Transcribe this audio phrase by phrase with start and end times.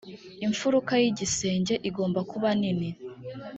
[0.45, 2.89] imfuruka y igisenge igombakubanini.